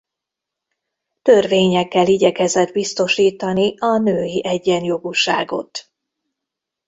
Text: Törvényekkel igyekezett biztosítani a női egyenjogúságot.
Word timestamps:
Törvényekkel 1.21 2.07
igyekezett 2.07 2.71
biztosítani 2.71 3.73
a 3.77 3.97
női 3.97 4.45
egyenjogúságot. 4.45 5.91